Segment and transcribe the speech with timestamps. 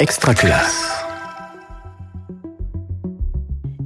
[0.00, 1.04] Extraculasse.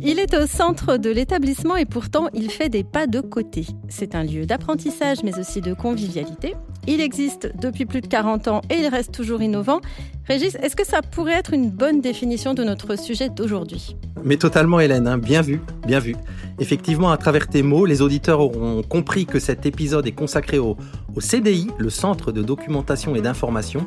[0.02, 3.64] Il est au centre de l'établissement et pourtant il fait des pas de côté.
[3.88, 6.54] C'est un lieu d'apprentissage mais aussi de convivialité.
[6.86, 9.80] Il existe depuis plus de 40 ans et il reste toujours innovant.
[10.28, 13.96] Régis, est-ce que ça pourrait être une bonne définition de notre sujet d'aujourd'hui?
[14.22, 15.16] Mais totalement Hélène, hein.
[15.16, 16.14] bien vu, bien vu.
[16.58, 20.76] Effectivement, à travers tes mots, les auditeurs auront compris que cet épisode est consacré au,
[21.14, 23.86] au CDI, le Centre de documentation et d'information,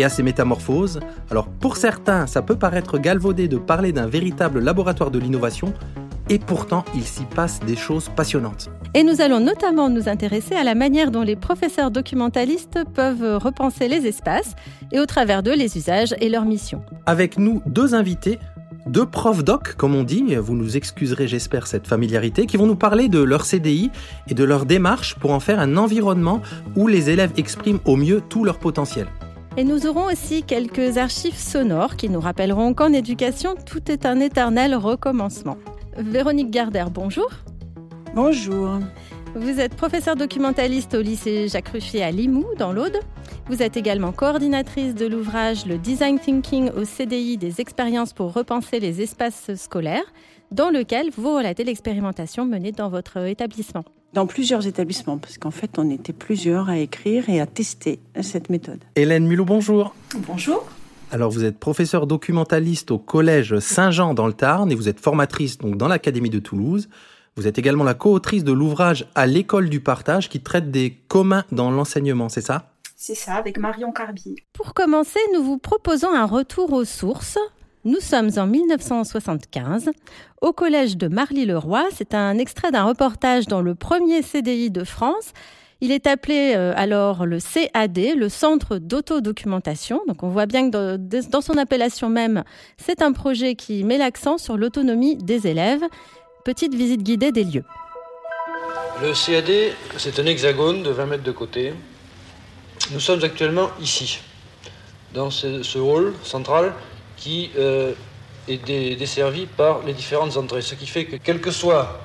[0.00, 1.00] et à ses métamorphoses.
[1.30, 5.72] Alors pour certains, ça peut paraître galvaudé de parler d'un véritable laboratoire de l'innovation,
[6.28, 8.70] et pourtant il s'y passe des choses passionnantes.
[8.94, 13.88] Et nous allons notamment nous intéresser à la manière dont les professeurs documentalistes peuvent repenser
[13.88, 14.54] les espaces
[14.90, 16.82] et au travers d'eux les usages et leurs missions.
[17.06, 18.38] Avec nous deux invités,
[18.86, 22.76] deux profs doc, comme on dit, vous nous excuserez j'espère cette familiarité, qui vont nous
[22.76, 23.90] parler de leur CDI
[24.28, 26.40] et de leur démarche pour en faire un environnement
[26.74, 29.06] où les élèves expriment au mieux tout leur potentiel.
[29.60, 34.18] Et nous aurons aussi quelques archives sonores qui nous rappelleront qu'en éducation, tout est un
[34.18, 35.58] éternel recommencement.
[35.98, 37.28] Véronique Gardère, bonjour.
[38.14, 38.78] Bonjour.
[39.34, 43.00] Vous êtes professeure documentaliste au lycée Jacques Ruffier à Limoux, dans l'Aude.
[43.48, 48.80] Vous êtes également coordinatrice de l'ouvrage Le Design Thinking au CDI des expériences pour repenser
[48.80, 50.10] les espaces scolaires,
[50.52, 55.78] dans lequel vous relatez l'expérimentation menée dans votre établissement dans plusieurs établissements, parce qu'en fait,
[55.78, 58.80] on était plusieurs à écrire et à tester cette méthode.
[58.96, 59.94] Hélène Mulot, bonjour.
[60.26, 60.66] Bonjour.
[61.12, 65.58] Alors, vous êtes professeur documentaliste au collège Saint-Jean dans le Tarn et vous êtes formatrice
[65.58, 66.88] donc dans l'Académie de Toulouse.
[67.36, 71.44] Vous êtes également la co-autrice de l'ouvrage À l'école du partage qui traite des communs
[71.52, 72.72] dans l'enseignement, c'est ça?
[72.96, 74.34] C'est ça, avec Marion Carbier.
[74.52, 77.38] Pour commencer, nous vous proposons un retour aux sources
[77.84, 79.90] nous sommes en 1975
[80.42, 81.84] au collège de Marly-le-Roi.
[81.94, 85.32] C'est un extrait d'un reportage dans le premier CDI de France.
[85.80, 90.02] Il est appelé euh, alors le CAD, le Centre d'autodocumentation.
[90.06, 90.96] Donc on voit bien que
[91.30, 92.44] dans son appellation même,
[92.76, 95.82] c'est un projet qui met l'accent sur l'autonomie des élèves.
[96.44, 97.64] Petite visite guidée des lieux.
[99.00, 101.72] Le CAD, c'est un hexagone de 20 mètres de côté.
[102.92, 104.18] Nous sommes actuellement ici,
[105.14, 106.74] dans ce, ce hall central
[107.20, 107.92] qui euh,
[108.48, 110.62] est desservi par les différentes entrées.
[110.62, 112.00] Ce qui fait que quel que soit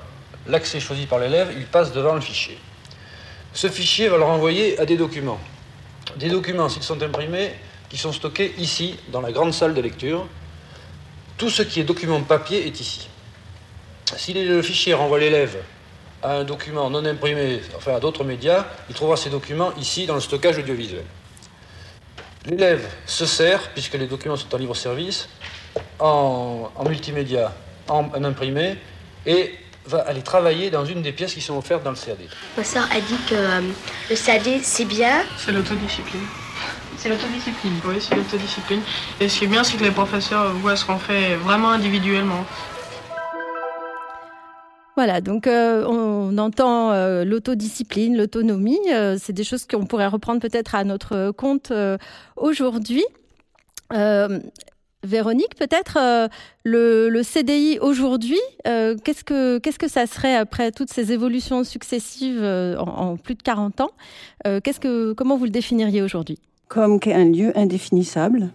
[0.47, 2.59] l'accès choisi par l'élève, il passe devant le fichier.
[3.53, 5.39] Ce fichier va le renvoyer à des documents.
[6.17, 7.53] Des documents, s'ils sont imprimés,
[7.89, 10.27] qui sont stockés ici, dans la grande salle de lecture.
[11.37, 13.07] Tout ce qui est document papier est ici.
[14.17, 15.57] Si le fichier renvoie l'élève
[16.21, 20.15] à un document non imprimé, enfin à d'autres médias, il trouvera ces documents ici dans
[20.15, 21.03] le stockage audiovisuel.
[22.45, 25.28] L'élève se sert, puisque les documents sont en libre service,
[26.00, 27.51] en, multimédia,
[27.88, 28.78] en, imprimé,
[29.25, 29.56] et
[29.88, 32.17] va aller travailler dans une des pièces qui sont offertes dans le CAD.
[32.57, 33.61] Ma soeur a dit que euh,
[34.09, 35.23] le CAD, c'est bien.
[35.38, 36.25] C'est l'autodiscipline.
[36.97, 37.79] C'est l'autodiscipline.
[37.85, 38.81] Oui, c'est l'autodiscipline.
[39.19, 42.45] Et ce qui est bien, c'est que les professeurs voient ce qu'on fait vraiment individuellement.
[44.95, 48.79] Voilà, donc euh, on entend euh, l'autodiscipline, l'autonomie.
[48.94, 51.72] Euh, c'est des choses qu'on pourrait reprendre peut-être à notre compte
[52.38, 53.03] aujourd'hui.
[55.03, 56.29] Véronique, peut-être
[56.63, 63.16] le, CDI aujourd'hui, qu'est-ce que qu'est-ce que ça serait après toutes ces évolutions successives en,
[63.16, 63.91] plus de 40 ans
[64.44, 66.39] Qu'est-ce que comment vous le définiriez aujourd'hui?
[66.69, 68.50] Comme un lieu indéfinissable.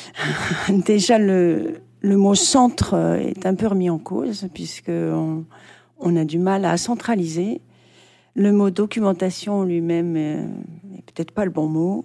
[0.70, 6.24] Déjà le le mot centre euh, est un peu remis en cause puisque on, a
[6.24, 7.60] du mal à centraliser.
[8.34, 12.04] Le mot documentation lui-même n'est peut-être pas le bon mot.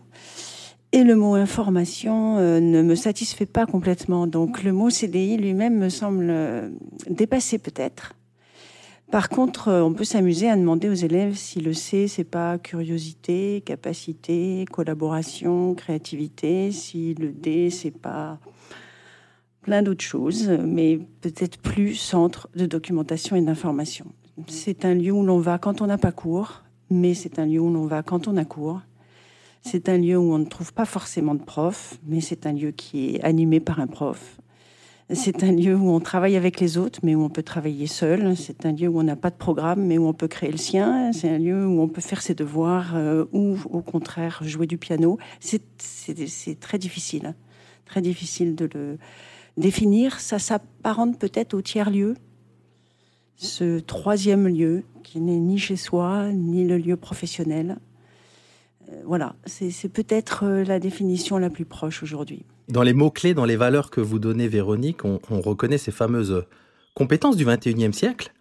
[0.94, 4.28] Et le mot information euh, ne me satisfait pas complètement.
[4.28, 6.70] Donc le mot CDI lui-même me semble euh,
[7.10, 8.14] dépassé peut-être.
[9.10, 13.62] Par contre, on peut s'amuser à demander aux élèves si le C, c'est pas curiosité,
[13.66, 18.40] capacité, collaboration, créativité, si le D, c'est pas
[19.62, 24.06] plein d'autres choses, mais peut-être plus centre de documentation et d'information.
[24.48, 27.60] C'est un lieu où l'on va quand on n'a pas cours, mais c'est un lieu
[27.60, 28.82] où l'on va quand on a cours.
[29.62, 32.72] C'est un lieu où on ne trouve pas forcément de prof, mais c'est un lieu
[32.72, 34.38] qui est animé par un prof.
[35.14, 38.36] C'est un lieu où on travaille avec les autres, mais où on peut travailler seul.
[38.38, 40.58] C'est un lieu où on n'a pas de programme, mais où on peut créer le
[40.58, 41.12] sien.
[41.12, 44.78] C'est un lieu où on peut faire ses devoirs euh, ou, au contraire, jouer du
[44.78, 45.18] piano.
[45.42, 45.62] C'est
[46.62, 47.36] très difficile,
[47.86, 48.98] très difficile de le,
[49.58, 52.16] définir, ça s'apparente peut-être au tiers-lieu,
[53.36, 57.78] ce troisième lieu qui n'est ni chez soi, ni le lieu professionnel.
[58.90, 62.46] Euh, voilà, c'est peut-être euh, la définition la plus proche aujourd'hui.
[62.70, 66.46] Dans les mots-clés, dans les valeurs que vous donnez, Véronique, on, reconnaît ces fameuses
[66.94, 68.32] compétences du 21e siècle.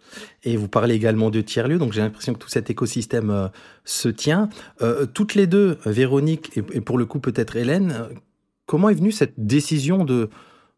[0.43, 3.47] Et vous parlez également de tiers-lieu, donc j'ai l'impression que tout cet écosystème euh,
[3.85, 4.49] se tient.
[5.13, 8.07] toutes les deux, Véronique et, pour le coup peut-être Hélène,
[8.65, 10.29] comment est venue cette décision de,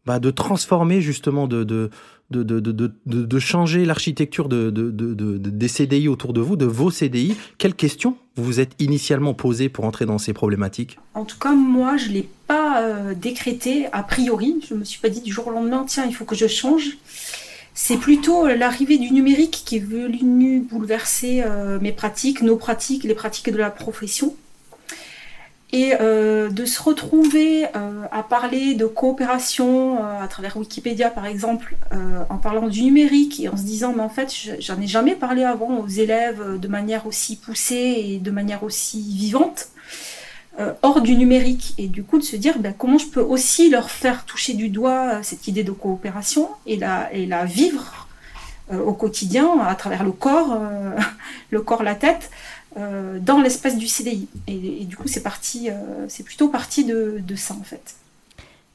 [0.06, 1.90] bah, de transformer justement, de, de,
[2.30, 6.92] de, de, de, changer l'architecture de, de, de, des CDI autour de vous, de vos
[6.92, 11.38] CDI Quelles questions vous vous êtes initialement posées pour entrer dans ces problématiques En tout
[11.38, 14.56] cas, moi, je ne l'ai pas euh, décrété a priori.
[14.68, 16.48] Je ne me suis pas dit du jour au lendemain, tiens, il faut que je
[16.48, 16.98] change.
[17.76, 23.16] C'est plutôt l'arrivée du numérique qui est venu bouleverser euh, mes pratiques, nos pratiques, les
[23.16, 24.36] pratiques de la profession.
[25.74, 31.76] Et euh, de se retrouver euh, à parler de coopération à travers Wikipédia par exemple,
[32.30, 35.44] en parlant du numérique et en se disant mais en fait j'en ai jamais parlé
[35.44, 39.70] avant aux élèves de manière aussi poussée et de manière aussi vivante.
[40.60, 43.72] Euh, hors du numérique et du coup de se dire ben, comment je peux aussi
[43.72, 47.10] leur faire toucher du doigt euh, cette idée de coopération et la,
[47.46, 48.08] vivre
[48.72, 50.60] euh, au quotidien à travers le corps,
[51.50, 52.30] le corps, la tête,
[52.76, 54.28] dans l'espace du CDI.
[54.48, 55.70] Et, du coup, c'est parti,
[56.08, 57.96] c'est plutôt parti de, de, ça en fait.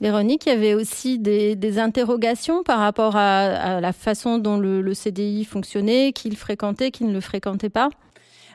[0.00, 4.56] Véronique, il y avait aussi des, des interrogations par rapport à, à, la façon dont
[4.58, 7.90] le, le CDI fonctionnait, qu'il fréquentait, qu'il ne le fréquentait pas?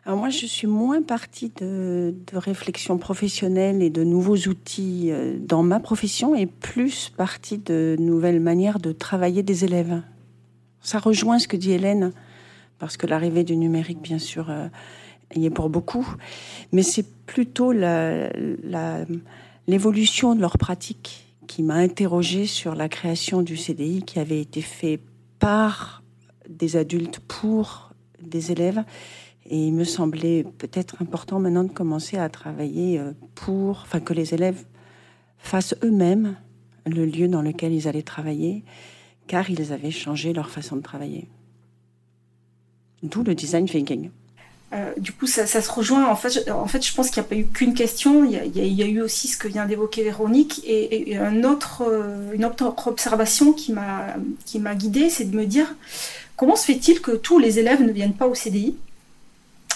[0.06, 5.38] Alors moi, je suis moins partie de, de, réflexion professionnelle et de nouveaux outils euh,
[5.40, 10.02] dans ma profession et plus partie de nouvelles manières de travailler des élèves.
[10.82, 12.12] Ça rejoint ce que dit Hélène,
[12.80, 14.50] parce que l'arrivée du numérique, bien sûr,
[15.42, 16.08] y est pour beaucoup,
[16.72, 17.72] mais c'est plutôt
[19.68, 24.62] l'évolution de leur pratique qui m'a interrogée sur la création du CDI qui avait été
[24.62, 25.00] fait
[25.40, 26.04] par
[26.50, 27.92] des adultes pour
[28.22, 28.84] des élèves
[29.46, 34.14] et il me semblait peut-être important maintenant de commencer à travailler euh, pour, enfin, que
[34.14, 34.64] les élèves
[35.38, 36.38] fassent eux-mêmes
[36.86, 38.64] le lieu dans lequel ils allaient travailler,
[39.28, 41.28] car ils avaient changé leur façon de travailler.
[43.04, 44.10] D'où le design thinking.
[44.74, 46.08] Euh, du coup, ça, se rejoint.
[46.10, 48.26] En fait, je, pense qu'il n'y a pas eu qu'une question.
[48.26, 53.54] Il y, a, eu aussi ce que vient d'évoquer Véronique et, euh, une autre observation
[53.54, 55.76] qui m'a guidée, c'est de me dire
[56.36, 58.76] comment se fait-il que tous les élèves ne viennent pas au CDI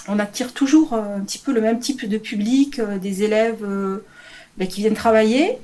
[0.10, 3.62] on attire toujours euh, un petit peu le même type de public, des élèves
[4.58, 5.58] ben, qui viennent travailler,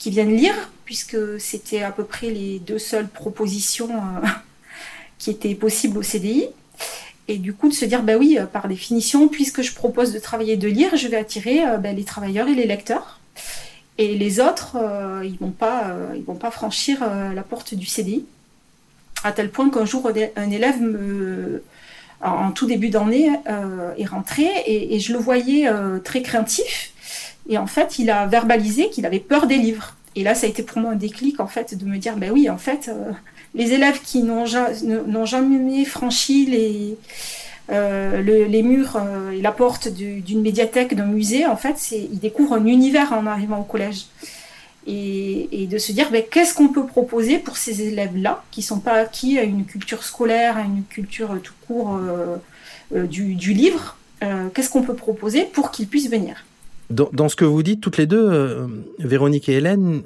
[0.00, 0.54] qui viennent lire,
[0.84, 3.90] puisque c'était à peu près les deux seules propositions
[5.18, 6.48] qui étaient possibles au CDI.
[7.28, 10.54] Et du coup, de se dire, ben oui, par définition, puisque je propose de travailler
[10.54, 13.20] et de lire, je vais attirer ben, les travailleurs et les lecteurs.
[13.96, 14.76] Et les autres,
[15.24, 16.98] ils vont pas, ils vont pas franchir
[17.34, 18.26] la porte du CDI.
[19.22, 21.62] À tel point qu'un jour, un élève me,
[22.24, 26.92] en tout début d'année euh, est rentré et, je le voyais euh, très craintif.
[27.48, 29.96] Et en fait, il a verbalisé qu'il avait peur des livres.
[30.16, 32.30] Et là, ça a été pour moi un déclic en fait de me dire, ben
[32.30, 33.12] oui, en fait, euh,
[33.54, 36.96] les élèves qui n'ont jamais franchi les
[37.70, 39.00] les murs
[39.32, 43.60] et la porte d'une médiathèque, d'un musée, en fait, ils découvrent un univers en arrivant
[43.60, 44.06] au collège
[44.86, 48.94] et, de se dire ben, qu'est-ce qu'on peut proposer pour ces élèves-là qui sont pas
[48.94, 52.36] acquis à une culture scolaire, à une culture euh, tout court euh,
[52.94, 53.96] euh, du, livre,
[54.54, 56.44] qu'est-ce qu'on peut proposer pour qu'ils puissent venir?
[56.90, 58.68] Dans, ce que vous dites toutes les deux,
[58.98, 60.02] Véronique et Hélène,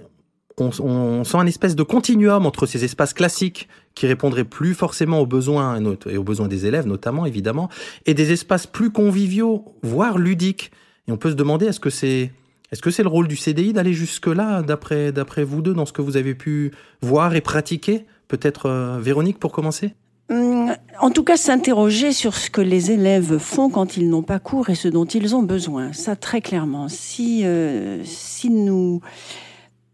[0.60, 5.20] on, on, sent un espèce de continuum entre ces espaces classiques qui répondraient plus forcément
[5.20, 7.68] aux besoins et aux besoins des élèves notamment évidemment,
[8.06, 10.70] et des espaces plus conviviaux, voire ludiques.
[11.06, 12.32] Et on peut se demander est-ce que c'est
[12.70, 15.92] est-ce que c'est le rôle du CDI d'aller jusque-là, d'après, d'après vous deux, dans ce
[15.92, 18.04] que vous avez pu voir et pratiquer?
[18.28, 19.94] Peut-être euh, Véronique pour commencer?
[20.30, 24.38] Hum, en tout cas, s'interroger sur ce que les élèves font quand ils n'ont pas
[24.38, 25.94] cours et ce dont ils ont besoin.
[25.94, 26.88] Ça, très clairement.
[26.90, 29.00] Si, euh, si nous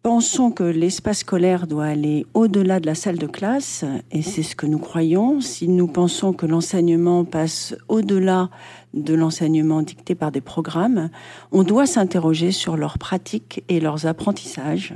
[0.05, 4.55] pensons que l'espace scolaire doit aller au-delà de la salle de classe, et c'est ce
[4.55, 8.51] que nous croyons, si nous pensons que l'enseignement passe au-delà
[8.93, 11.09] de l'enseignement dicté par des programmes,
[11.53, 14.93] on doit s'interroger sur leurs pratiques et leurs apprentissages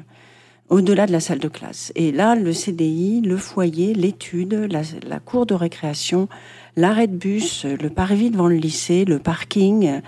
[0.69, 1.91] au-delà de la salle de classe.
[1.95, 6.29] Et là, le CDI, le foyer, l'étude, la, cour de récréation,
[6.77, 10.03] l'arrêt de bus, le parvis devant le lycée, le parking,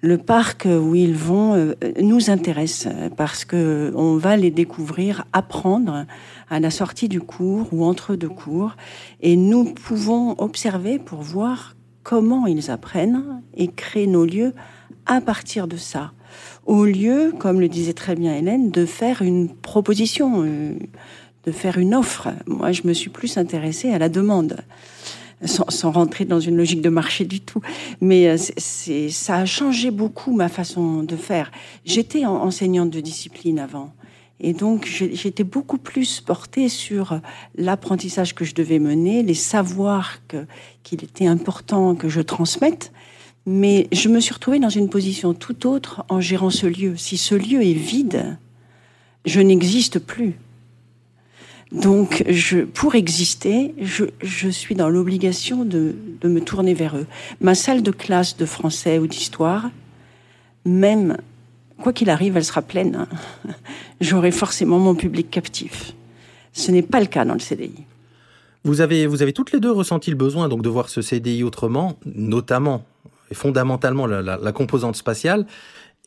[0.00, 6.06] le parc où ils vont euh, nous intéresse parce que on va les découvrir, apprendre
[6.50, 8.76] à la sortie du cours ou entre deux cours,
[9.20, 14.54] et nous pouvons observer pour voir comment ils apprennent et créer nos lieux
[15.06, 16.12] à partir de ça.
[16.66, 20.74] Au lieu, comme le disait très bien Hélène, de faire une proposition, euh,
[21.44, 22.28] de faire une offre.
[22.46, 24.58] Moi, je me suis plus intéressée à la demande.
[25.44, 27.60] Sans, rentrer dans une logique de marché du tout.
[28.00, 31.52] Mais euh, c'est, ça a changé beaucoup ma façon de faire.
[31.84, 33.92] J'étais enseignante de discipline avant.
[34.40, 37.20] Et donc, j'étais beaucoup plus portée sur
[37.56, 40.18] l'apprentissage que je devais mener, les savoirs
[40.84, 42.92] qu'il était important que je transmette.
[43.46, 46.96] Mais je me suis retrouvée dans une position tout autre en gérant ce lieu.
[46.96, 48.36] Si ce lieu est vide,
[49.24, 50.34] je n'existe plus.
[51.72, 52.24] Donc,
[52.74, 55.94] pour exister, je, suis dans l'obligation de,
[56.24, 57.06] me tourner vers eux.
[57.40, 59.70] Ma salle de classe de français ou d'histoire,
[60.64, 61.18] même,
[61.82, 62.96] quoi qu'il arrive, elle sera pleine.
[62.96, 63.52] Hein.
[64.00, 65.92] J'aurai forcément mon public captif.
[66.52, 67.84] Ce n'est pas le cas dans le CDI.
[68.64, 71.44] Vous avez, vous avez toutes les deux ressenti le besoin donc de voir ce CDI
[71.44, 72.84] autrement, notamment
[73.30, 75.46] et fondamentalement la composante spatiale.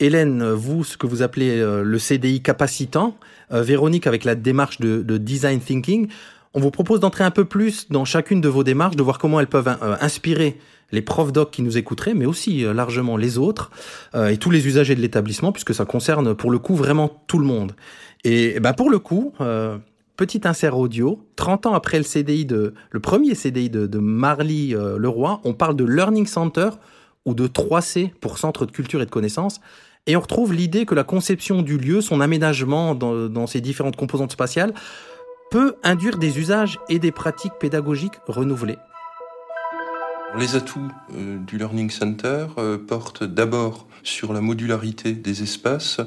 [0.02, 3.16] Hélène, vous, ce que vous appelez euh, le CDI capacitant,
[3.54, 6.08] euh, Véronique avec la démarche de, de, design thinking,
[6.56, 9.40] on vous propose d'entrer un peu plus dans chacune de vos démarches, de voir comment
[9.40, 10.58] elles peuvent euh, inspirer
[10.92, 13.72] les profs doc qui nous écouteraient, mais aussi largement les autres
[14.14, 17.46] et tous les usagers de l'établissement, puisque ça concerne pour le coup vraiment tout le
[17.46, 17.78] monde.
[18.26, 19.34] Et bah pour le coup,
[20.18, 24.72] petit insert audio, 30 ans après le CDI de le premier CDI de, de Marly
[24.98, 26.72] Leroy, on parle de Learning Center
[27.26, 29.62] ou de 3C pour Centre de culture et de connaissances.
[30.08, 34.32] Et on retrouve l'idée que la conception du lieu, son aménagement dans, ses différentes composantes
[34.32, 34.74] spatiales,
[35.52, 38.78] peut induire des usages et des pratiques pédagogiques renouvelées.
[40.38, 46.00] Les atouts euh, du Learning Center euh, portent d'abord sur la modularité des espaces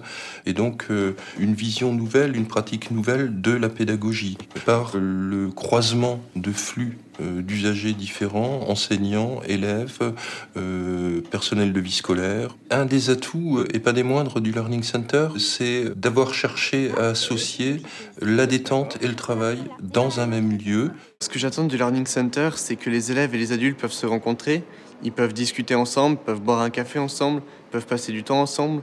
[0.47, 6.21] et donc euh, une vision nouvelle, une pratique nouvelle de la pédagogie par le croisement
[6.37, 10.13] de flux d'usagers différents, enseignants, élèves,
[10.57, 12.57] euh, personnel de vie scolaire.
[12.71, 17.83] Un des atouts, et pas des moindres, du Learning Center, c'est d'avoir cherché à associer
[18.21, 20.91] la détente et le travail dans un même lieu.
[21.21, 24.07] Ce que j'attends du Learning Center, c'est que les élèves et les adultes peuvent se
[24.07, 24.65] rencontrer,
[25.03, 28.83] ils peuvent discuter ensemble, peuvent boire un café ensemble, peuvent passer du temps ensemble.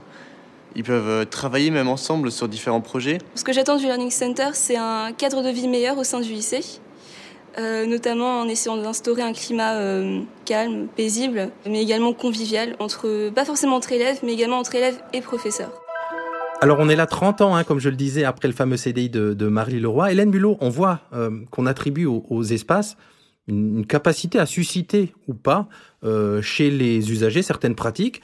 [0.74, 3.18] Ils peuvent travailler même ensemble sur différents projets.
[3.34, 6.32] Ce que j'attends du Learning Center, c'est un cadre de vie meilleur au sein du
[6.32, 6.62] lycée,
[7.58, 13.44] euh, notamment en essayant d'instaurer un climat euh, calme, paisible, mais également convivial, entre, pas
[13.44, 15.70] forcément entre élèves, mais également entre élèves et professeurs.
[16.62, 19.10] Alors on est là 30 ans, hein, comme je le disais, après le fameux CDI
[19.10, 20.12] de, Marie Leroy.
[20.12, 22.96] Hélène Bulot, on voit euh, qu'on attribue aux, espaces
[23.48, 25.68] une, une, capacité à susciter ou pas
[26.40, 28.22] chez les usagers certaines pratiques.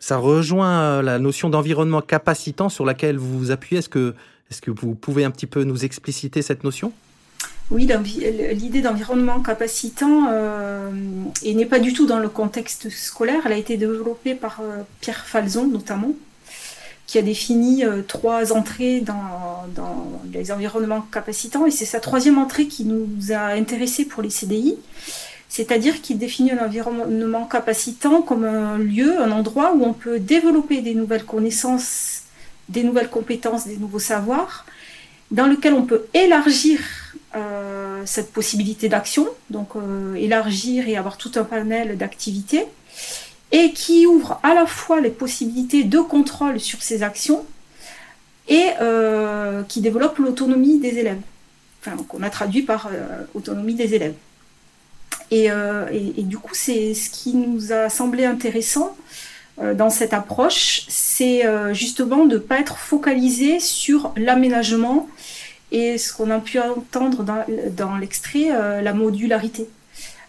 [0.00, 3.78] Ça rejoint la notion d'environnement capacitant sur laquelle vous vous appuyez.
[3.78, 4.14] Est-ce que,
[4.50, 6.92] est-ce que vous pouvez un petit peu nous expliciter cette notion?
[7.70, 7.88] Oui,
[8.52, 10.90] l'idée d'environnement capacitant euh,
[11.42, 13.42] et n'est pas du tout dans le contexte scolaire.
[13.46, 16.12] Elle a été développée par euh, Pierre Falzon notamment,
[17.06, 21.64] qui a défini euh, trois entrées dans, dans, les environnements capacitants.
[21.64, 24.76] Et c'est sa troisième entrée qui nous a intéressés pour les CDI.
[25.48, 30.82] C'est-à-dire qu'il définit un environnement capacitant comme un lieu, un endroit où on peut développer
[30.82, 32.22] des nouvelles connaissances,
[32.68, 34.66] des nouvelles compétences, des nouveaux savoirs,
[35.30, 37.23] dans lequel on peut élargir euh,
[38.04, 42.66] cette possibilité d'action, donc euh, élargir et avoir tout un panel d'activités
[43.52, 47.44] et qui ouvre à la fois les possibilités de contrôle sur ces actions
[48.48, 51.20] et euh, qui développe l'autonomie des élèves.
[51.80, 54.14] Enfin, qu'on a traduit par euh, autonomie des élèves.
[55.30, 55.86] Et, euh,
[56.18, 58.96] du coup, c'est ce qui nous a semblé intéressant
[59.60, 65.08] euh, dans cette approche, c'est euh, justement de ne pas être focalisé sur l'aménagement
[65.74, 67.44] et ce qu'on a pu entendre dans,
[67.76, 68.48] dans l'extrait,
[68.82, 69.68] la modularité.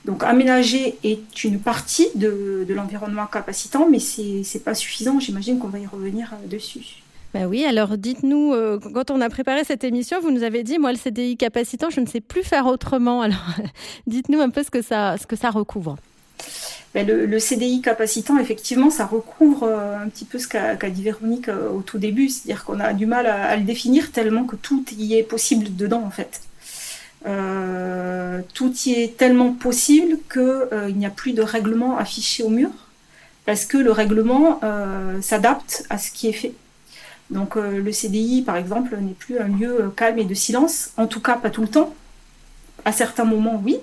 [0.05, 5.19] Donc aménager est une partie de, de l'environnement capacitant, mais ce n'est pas suffisant.
[5.19, 7.01] J'imagine qu'on va y revenir euh, dessus.
[7.33, 10.77] Ben oui, alors dites-nous, euh, quand on a préparé cette émission, vous nous avez dit,
[10.77, 13.21] moi le CDI capacitant, je ne sais plus faire autrement.
[13.21, 13.55] Alors
[14.07, 15.97] dites-nous un peu ce que ça, ce que ça recouvre.
[16.95, 21.03] Ben, le, CDI capacitant, effectivement, ça recouvre euh, un petit peu ce qu'a qu dit
[21.03, 24.55] Véronique euh, au tout début, c'est-à-dire qu'on a du mal à, le définir tellement que
[24.55, 26.39] tout y est possible dedans, en fait.
[27.27, 32.69] Euh, tout y est tellement possible qu'il n'y a plus de règlement affiché au mur,
[33.45, 34.61] parce que le règlement
[35.21, 36.53] s'adapte à ce qui est fait.
[37.29, 41.19] Donc le CDI, par exemple, n'est plus un lieu calme et de silence, en tout
[41.19, 41.93] cas pas tout le temps.
[42.85, 43.79] À certains moments, oui.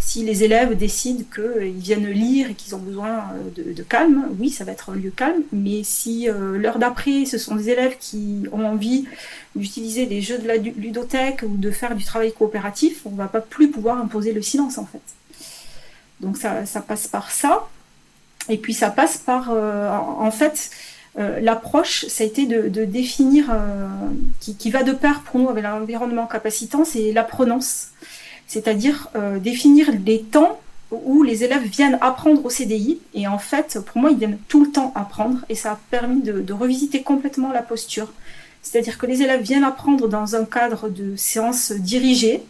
[0.00, 4.50] Si les élèves décident qu'ils viennent lire et qu'ils ont besoin de, de, calme, oui,
[4.50, 5.42] ça va être un lieu calme.
[5.52, 9.06] Mais si euh, l'heure d'après, ce sont des élèves qui ont envie
[9.56, 13.40] d'utiliser des jeux de la ludothèque ou de faire du travail coopératif, on va pas
[13.40, 15.00] plus pouvoir imposer le silence en fait.
[16.20, 17.68] Donc ça, passe par ça.
[18.48, 20.70] Et puis ça passe par, euh, en fait,
[21.18, 23.86] euh, l'approche, ça a été de, définir, euh,
[24.40, 27.88] qui, qui, va de pair pour nous avec l'environnement capacitant, c'est l'apprenance.
[28.52, 33.00] C'est-à-dire euh, définir les temps où les élèves viennent apprendre au CDI.
[33.14, 35.38] Et en fait, pour moi, ils viennent tout le temps apprendre.
[35.48, 38.12] Et ça a permis de, revisiter complètement la posture.
[38.60, 42.42] C'est-à-dire que les élèves viennent apprendre dans un cadre de séance dirigée,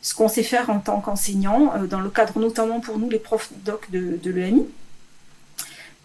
[0.00, 3.18] ce qu'on sait faire en tant qu'enseignant, euh, dans le cadre notamment pour nous, les
[3.18, 4.64] profs doc de, de l'EMI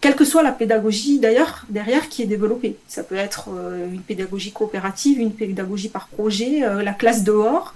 [0.00, 2.76] quelle que soit la pédagogie d'ailleurs derrière qui est développée.
[2.88, 3.48] Ça peut être
[3.90, 7.72] une pédagogie coopérative, une pédagogie par projet, la classe dehors.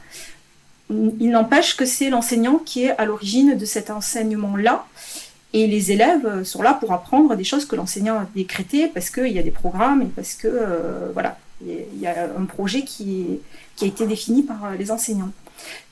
[0.90, 4.86] Il n'empêche que c'est l'enseignant qui est à l'origine de cet enseignement-là.
[5.54, 9.32] Et les élèves sont là pour apprendre des choses que l'enseignant a décrétées parce qu'il
[9.32, 10.48] y a des programmes et parce que
[11.14, 13.40] voilà, il y a un projet qui,
[13.80, 15.30] a été défini par les enseignants.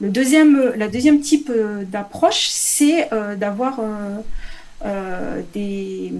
[0.00, 4.18] Le deuxième, la deuxième type euh, d'approche, c'est euh, d'avoir euh,
[5.52, 6.12] des,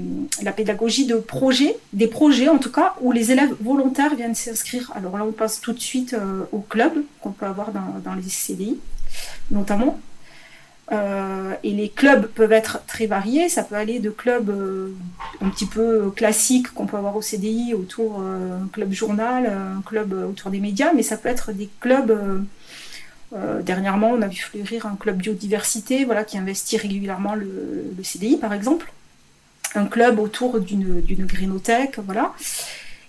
[0.43, 4.93] la pédagogie de projets, des projets en tout cas, où les élèves volontaires viennent s'inscrire.
[4.95, 6.17] Alors là, on passe tout de suite
[6.53, 8.79] au club qu'on peut avoir dans, les CDI,
[9.51, 9.99] notamment.
[10.91, 13.49] et les clubs peuvent être très variés.
[13.49, 14.51] Ça peut aller de clubs
[15.41, 20.13] un petit peu classiques qu'on peut avoir au CDI, autour un club journal, un club
[20.13, 22.45] autour des médias, mais ça peut être des clubs
[23.35, 28.37] euh, dernièrement, on a vu fleurir un club biodiversité voilà, qui investit régulièrement le, CDI,
[28.37, 28.93] par exemple.
[29.75, 31.99] Un club autour d'une grénothèque.
[31.99, 32.33] Voilà.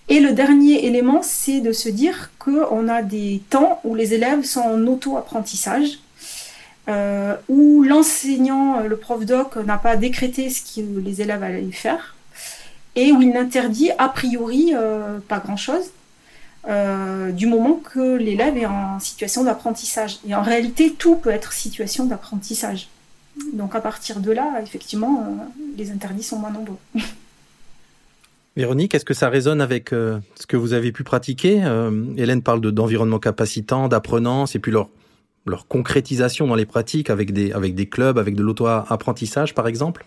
[0.09, 4.43] Et le dernier élément, c'est de se dire qu'on a des temps où les élèves
[4.43, 5.99] sont en auto-apprentissage,
[6.87, 12.15] euh, où l'enseignant, le prof doc, n'a pas décrété ce que les élèves allaient faire,
[12.95, 15.91] et où il n'interdit a priori euh, pas grand-chose.
[16.67, 20.19] Euh, du moment que l'élève est en situation d'apprentissage.
[20.27, 22.89] Et en réalité, tout peut être situation d'apprentissage.
[23.53, 26.77] Donc à partir de là, effectivement, euh, les interdits sont moins nombreux.
[28.57, 31.63] Véronique, est-ce que ça résonne avec euh, ce que vous avez pu pratiquer?
[32.17, 34.89] Hélène parle d'environnement capacitant, d'apprenance, et puis leur,
[35.45, 40.05] leur concrétisation dans les pratiques avec des, avec des clubs, avec de l'auto-apprentissage, par exemple?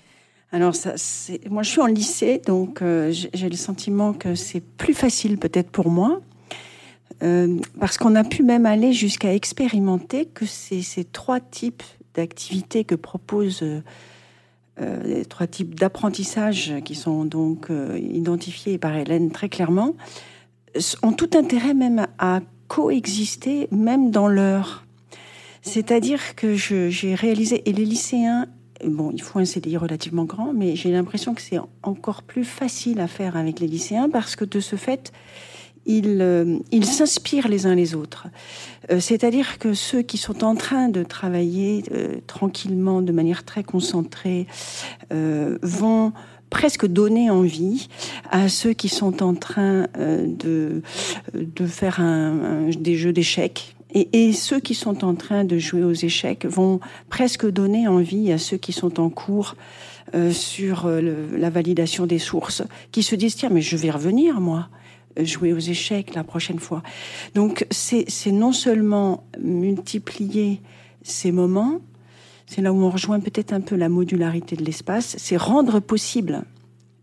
[0.51, 0.95] Alors, ça,
[1.49, 5.89] moi, je suis en lycée, donc j'ai le sentiment que c'est plus facile peut-être pour
[5.89, 6.21] moi.
[7.23, 11.83] Euh, parce qu'on a pu même aller jusqu'à expérimenter que ces, trois types
[12.15, 13.83] d'activités que proposent euh,
[14.81, 19.95] euh, les trois types d'apprentissage qui sont donc identifiés par Hélène très clairement,
[21.03, 24.85] ont tout intérêt même à coexister, même dans l'heure.
[25.63, 28.47] C'est-à-dire que j'ai réalisé, et les lycéens,
[28.87, 33.01] bon, il faut un CDI relativement grand, mais j'ai l'impression que c'est encore plus facile
[33.01, 35.13] à faire avec les lycéens parce que de ce fait,
[36.05, 38.27] euh, ils, s'inspirent les uns les autres.
[38.91, 43.65] Euh, c'est-à-dire que ceux qui sont en train de travailler euh, tranquillement, de manière très
[43.65, 44.47] concentrée,
[45.63, 46.13] vont
[46.51, 47.89] presque donner envie
[48.31, 50.83] à ceux qui sont en train de,
[51.35, 52.01] de faire
[52.79, 53.77] des jeux d'échecs.
[53.93, 58.39] Et, ceux qui sont en train de jouer aux échecs vont presque donner envie à
[58.39, 59.57] ceux qui sont en cours
[60.33, 64.69] sur la validation des sources, qui se disent, tiens, mais je vais revenir, moi
[65.19, 66.83] jouer aux échecs la prochaine fois.
[67.35, 70.61] Donc c'est non seulement multiplier
[71.03, 71.81] ces moments,
[72.47, 76.45] c'est là où on rejoint peut-être un peu la modularité de l'espace, c'est rendre possible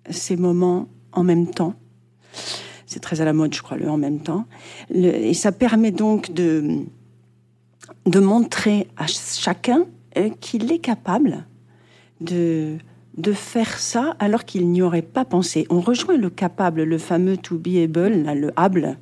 [0.10, 1.74] ces moments en même temps.
[2.86, 4.46] C'est très à la mode, je crois, le en même temps.
[4.94, 6.80] et ça permet donc de,
[8.06, 9.86] de montrer à chacun
[10.18, 11.46] euh, qu'il est capable
[12.22, 12.78] de
[13.18, 15.66] de faire ça alors qu'il n'y aurait pas pensé.
[15.70, 18.98] On rejoint le capable, le fameux to be able, le able.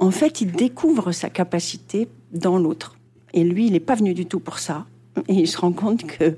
[0.00, 2.96] En fait, il découvre sa capacité dans l'autre.
[3.32, 4.86] Et lui, il n'est pas venu du tout pour ça.
[5.28, 6.36] Et il se rend compte que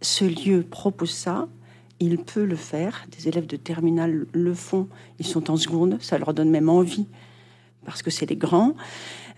[0.00, 1.48] ce lieu propose ça,
[2.00, 3.06] il peut le faire.
[3.16, 4.88] Des élèves de terminale le font.
[5.18, 7.06] Ils sont en seconde, ça leur donne même envie
[7.88, 8.74] parce que c'est les grands.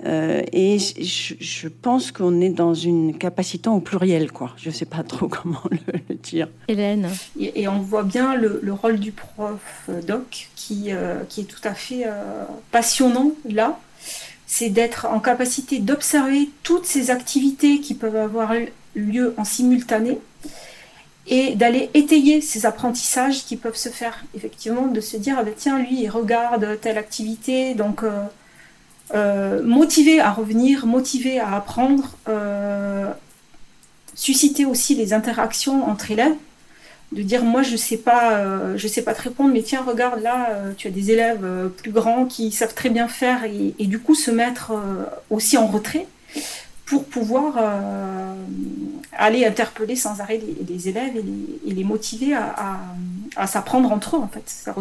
[0.06, 4.52] Euh, et je, pense qu'on est dans une capacité au pluriel, quoi.
[4.56, 6.48] Je ne sais pas trop comment le, dire.
[6.68, 7.10] Hélène.
[7.38, 11.60] Et, on voit bien le, rôle du prof euh, doc qui, euh, qui est tout
[11.64, 12.06] à fait
[12.70, 13.78] passionnant là.
[14.46, 18.52] C'est d'être en capacité d'observer toutes ces activités qui peuvent avoir
[18.96, 20.18] lieu en simultané
[21.28, 24.24] et d'aller étayer ces apprentissages qui peuvent se faire.
[24.34, 28.02] Effectivement, de se dire, ah ben tiens, lui, il regarde telle activité, donc
[29.14, 33.10] euh, motiver à revenir, motiver à apprendre, euh,
[34.14, 36.36] susciter aussi les interactions entre élèves,
[37.10, 40.22] de dire moi je sais pas, euh, je sais pas te répondre, mais tiens regarde
[40.22, 41.44] là, tu as des élèves
[41.78, 44.72] plus grands qui savent très bien faire et, du coup se mettre
[45.28, 46.06] aussi en retrait
[46.86, 47.58] pour pouvoir
[49.12, 51.16] aller interpeller sans arrêt les, élèves
[51.66, 54.44] et les, motiver à, s'apprendre entre eux en fait.
[54.46, 54.72] Ça,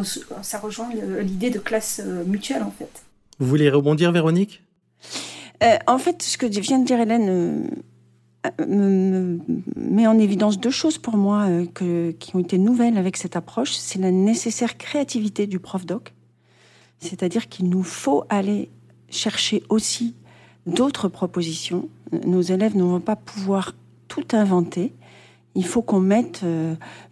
[0.44, 0.90] ça rejoint
[1.22, 3.09] l'idée de classe mutuelle en fait.
[3.40, 4.64] Vous voulez rebondir, Véronique?
[5.64, 7.70] Euh, En fait, ce que vient de dire Hélène
[8.60, 9.40] euh, me,
[9.78, 13.72] met en évidence deux choses pour moi euh, qui ont été nouvelles avec cette approche.
[13.72, 16.14] C'est la nécessaire créativité du prof doc,
[17.00, 18.70] c'est-à-dire qu'il nous faut aller
[19.10, 20.16] chercher aussi
[20.66, 21.88] d'autres propositions.
[22.26, 23.74] Nos élèves ne vont pas pouvoir
[24.10, 24.92] tout inventer.
[25.56, 26.44] il faut qu'on mette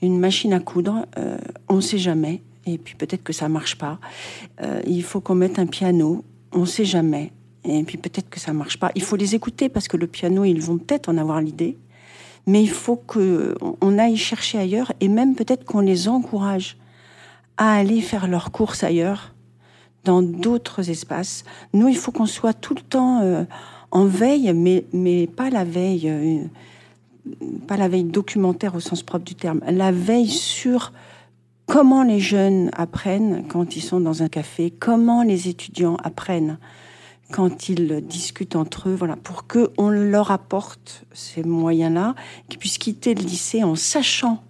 [0.02, 1.06] une machine à coudre,
[1.70, 4.00] on ne sait jamais, et puis peut-être que ça marche pas.
[4.62, 7.32] Euh, il faut qu'on mette un piano, on ne sait jamais,
[7.64, 8.92] et puis peut-être que ça marche pas.
[8.96, 11.78] Il faut les écouter parce que le piano, ils vont peut-être en avoir l'idée,
[12.46, 16.78] mais il faut qu'on aille chercher ailleurs, et même peut-être qu'on les encourage
[17.58, 19.34] à aller faire leurs courses ailleurs,
[20.04, 21.44] dans d'autres espaces.
[21.74, 23.46] Nous, il faut qu'on soit tout le temps
[23.92, 26.50] en veille, mais, mais pas la veille
[27.68, 30.92] pas la veille documentaire au sens propre du terme, la veille sur
[31.68, 36.58] comment les jeunes apprennent quand ils sont dans un café, comment les étudiants apprennent
[37.32, 42.16] quand ils discutent entre eux, voilà, pour que on leur apporte ces moyens-là,
[42.48, 44.42] qu'ils puissent quitter le lycée en sachant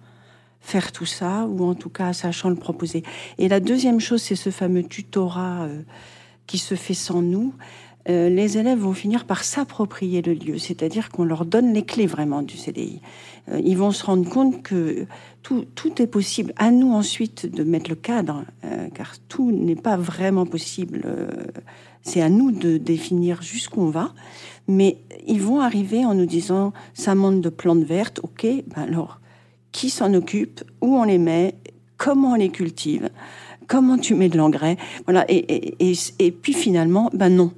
[0.60, 3.02] faire tout ça, ou en tout cas sachant le proposer.
[3.38, 5.82] Et la deuxième chose, c'est ce fameux tutorat euh,
[6.46, 7.54] qui se fait sans nous.
[8.08, 12.06] Euh, les élèves vont finir par s'approprier le lieu, c'est-à-dire qu'on leur donne les clés
[12.06, 13.02] vraiment du CDI.
[13.50, 15.06] Euh, ils vont se rendre compte que
[15.42, 15.66] tout,
[16.02, 16.52] est possible.
[16.56, 21.02] À nous ensuite de mettre le cadre, euh, car tout n'est pas vraiment possible.
[22.02, 24.14] c'est à nous de définir jusqu'où on va.
[24.68, 29.20] Mais ils vont arriver en nous disant, ça monte de plantes vertes, ok, ben alors,
[29.72, 31.54] qui s'en occupe, où on les met,
[31.96, 33.10] comment on les cultive,
[33.66, 35.74] comment tu mets de l'engrais, voilà, et,
[36.18, 37.52] et puis finalement, ben non,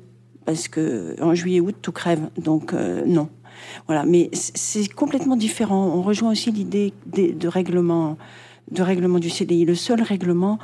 [0.51, 2.29] parce que en juillet août tout crève.
[2.37, 3.29] Donc euh, non.
[3.87, 4.05] Voilà.
[4.05, 5.93] Mais c'est complètement différent.
[5.95, 8.19] On rejoint aussi l'idée de règlement
[8.73, 10.59] de règlement du CDI le seul règlement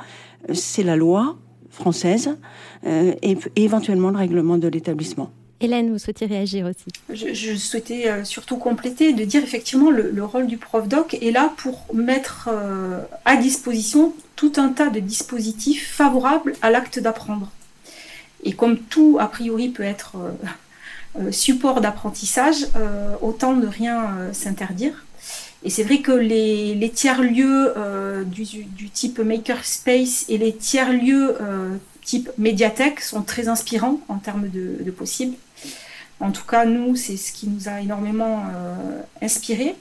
[0.49, 1.37] euh, c'est la loi
[1.69, 2.37] française
[2.85, 5.29] euh, et, éventuellement le règlement de l'établissement.
[5.59, 6.85] Hélène, vous souhaitez réagir aussi.
[7.09, 11.51] Je, souhaitais surtout compléter, de dire effectivement le, le, rôle du prof doc est là
[11.57, 12.49] pour mettre
[13.25, 17.51] à disposition tout un tas de dispositifs favorables à l'acte d'apprendre.
[18.47, 24.09] Et comme tout, a priori, peut être euh, euh, support d'apprentissage, euh, autant ne rien
[24.31, 25.05] s'interdire.
[25.63, 27.73] Et c'est vrai que les, tiers-lieux
[28.27, 31.35] du, type makerspace et les tiers-lieux
[32.03, 35.35] type médiathèque sont très inspirants en termes de, possibles.
[36.19, 38.43] En tout cas, nous, c'est ce qui nous a énormément
[39.21, 39.75] inspiré.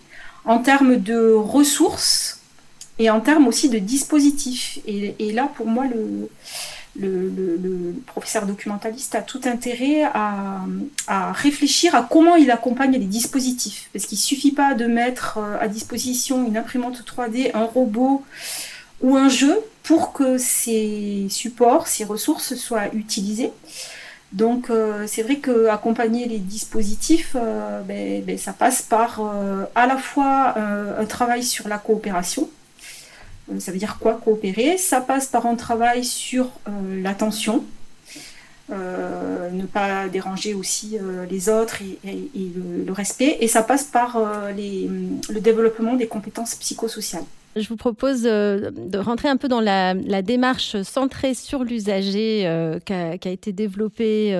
[0.47, 2.41] En termes de ressources
[2.99, 4.79] et en termes aussi de dispositifs.
[4.87, 6.31] et là, pour moi, le,
[6.99, 10.63] le, professeur documentaliste a tout intérêt à,
[11.33, 13.89] réfléchir à comment il accompagne les dispositifs.
[13.93, 18.23] Parce qu'il ne suffit pas de mettre euh, à disposition une imprimante 3D, un robot
[19.03, 23.53] ou un jeu pour que ces supports, ces ressources soient utilisées.
[24.33, 29.21] Donc euh, c'est vrai que accompagner les dispositifs, euh, ben, ben, ça passe par
[29.75, 32.49] à la fois un travail sur la coopération,
[33.59, 34.77] ça veut dire quoi coopérer?
[34.77, 37.65] Ça passe par un travail sur euh, l'attention,
[38.71, 40.99] euh, ne pas déranger aussi
[41.31, 44.19] les autres et, le, respect, et ça passe par
[44.51, 47.25] le développement des compétences psychosociales.
[47.55, 52.41] Je vous propose de rentrer un peu dans la, démarche centrée sur l'usager
[52.85, 54.37] qui, a, été développée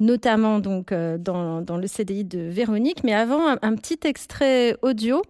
[0.00, 3.04] notamment donc dans, le CDI de Véronique.
[3.04, 5.22] Mais avant, un petit extrait audio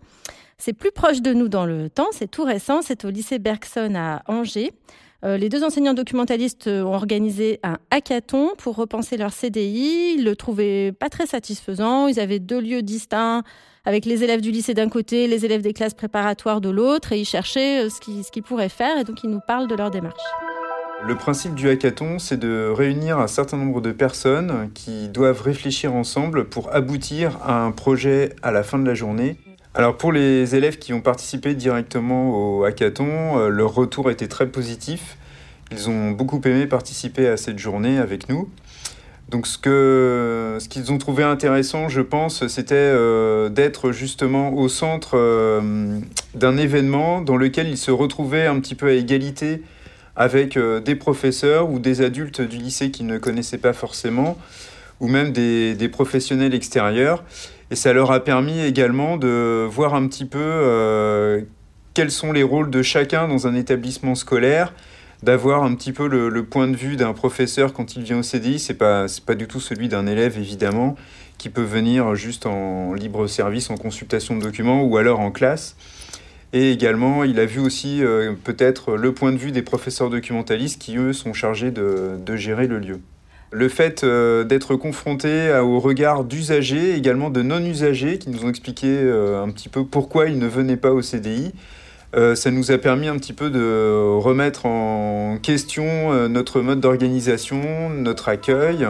[0.59, 3.95] c'est plus proche de nous dans le temps, c'est tout récent, c'est au lycée Bergson
[3.95, 4.73] à Angers.
[5.25, 10.14] Euh, les deux enseignants documentalistes ont organisé un hackathon pour repenser leur CDI.
[10.19, 12.07] Ils le trouvaient pas très satisfaisant.
[12.07, 13.42] Ils avaient deux lieux distincts
[13.87, 17.21] avec les élèves du lycée d'un côté, les élèves des classes préparatoires de l'autre, et
[17.21, 20.23] ils cherchaient euh, ce qu'ils pourraient faire, et donc ils nous parlent de leur démarche.
[21.05, 25.95] Le principe du hackathon, c'est de réunir un certain nombre de personnes qui doivent réfléchir
[25.95, 29.37] ensemble pour aboutir à un projet à la fin de la journée.
[29.77, 34.47] Alors pour les élèves qui ont participé directement au hackathon, euh, leur retour était très
[34.47, 35.19] positif.
[35.71, 38.49] Ils ont beaucoup aimé participer à cette journée avec nous.
[39.29, 39.59] Donc ce
[40.59, 46.01] ce qu'ils ont trouvé intéressant, je pense, c'était euh, d'être justement au centre euh,
[46.35, 49.62] d'un événement dans lequel ils se retrouvaient un petit peu à égalité
[50.17, 54.39] avec des professeurs ou des adultes du lycée qu'ils ne connaissaient pas forcément,
[55.01, 57.23] ou même des professionnels extérieurs.
[57.70, 61.42] Et ça leur a permis également de voir un petit peu euh,
[61.94, 64.72] quels sont les rôles de chacun dans un établissement scolaire,
[65.24, 68.61] d'avoir un petit peu le, point de vue d'un professeur quand il vient au CDI.
[68.61, 70.94] C'est pas pas du tout celui d'un élève évidemment
[71.38, 75.76] qui peut venir juste en libre service, en consultation de documents ou alors en classe.
[76.52, 80.81] Et également, il a vu aussi euh, peut-être le point de vue des professeurs documentalistes
[80.81, 83.00] qui, eux, sont chargés de gérer le lieu.
[83.57, 88.87] Le fait euh, d'être confronté au regard d'usagers, également de non-usagers, qui nous ont expliqué
[88.87, 91.53] euh, un petit peu pourquoi ils ne venaient pas au CDI,
[92.14, 97.88] euh, ça nous a permis un petit peu de remettre en question notre mode d'organisation,
[97.88, 98.87] notre accueil.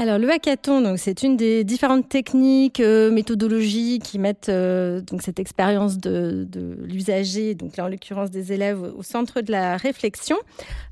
[0.00, 5.20] Alors le hackathon, donc c'est une des différentes techniques, euh, méthodologies qui mettent euh, donc
[5.20, 6.48] cette expérience de,
[6.84, 10.38] l'usager, donc là en l'occurrence des élèves, au centre de la réflexion.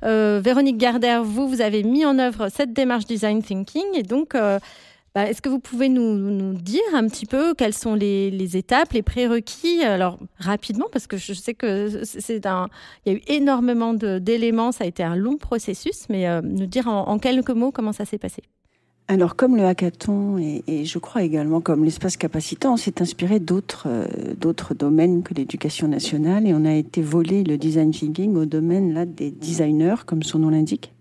[0.03, 4.35] Euh, Véronique Gardère, vous vous avez mis en œuvre cette démarche design thinking et donc
[4.35, 9.01] bah, est-ce que vous pouvez nous, dire un petit peu quelles sont les, étapes, les
[9.01, 9.81] prérequis?
[9.81, 12.69] Alors rapidement, parce que je sais que c'est un,
[13.07, 16.87] il y a eu énormément d'éléments, ça a été un long processus, mais nous dire
[16.87, 18.43] en quelques mots comment ça s'est passé.
[19.11, 23.87] Alors, comme le hackathon et, je crois également comme l'espace capacitant, on s'est inspiré d'autres
[23.87, 24.05] euh,
[24.37, 28.93] d'autres domaines que l'éducation nationale et on a été volé le design thinking au domaine
[28.93, 30.93] là des designers, comme son nom l'indique,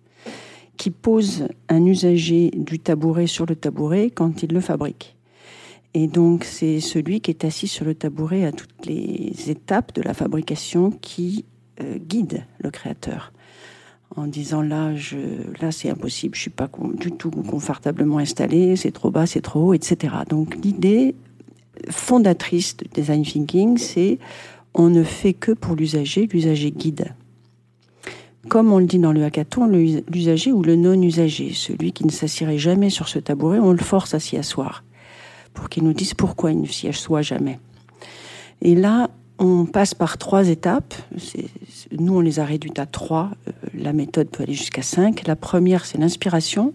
[0.79, 5.15] qui posent un usager du tabouret sur le tabouret quand il le fabrique.
[5.93, 10.01] Et donc, c'est celui qui est assis sur le tabouret à toutes les étapes de
[10.01, 11.45] la fabrication qui
[11.83, 13.33] euh, guide le créateur
[14.19, 15.17] en disant là, je,
[15.61, 19.69] là c'est impossible, je suis pas du tout confortablement installé, c'est trop bas, c'est trop
[19.69, 20.15] haut, etc.
[20.29, 21.15] Donc l'idée
[21.91, 24.19] fondatrice de design thinking, c'est
[24.75, 27.15] on ne fait que pour l'usager, l'usager guide.
[28.49, 32.59] Comme on le dit dans le hackathon, l'usager ou le non-usager, celui qui ne s'assirait
[32.59, 34.85] jamais sur ce tabouret, on le force à s'y asseoir
[35.53, 37.59] pour qu'il nous dise pourquoi il ne s'y assoit jamais.
[38.63, 40.95] Et là, on passe par trois étapes.
[41.93, 43.31] Nous, on les a réduites à trois.
[43.47, 45.27] Euh, la méthode peut aller jusqu'à cinq.
[45.27, 46.75] La première, c'est l'inspiration.